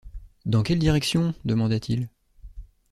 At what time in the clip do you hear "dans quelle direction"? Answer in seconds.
0.47-1.35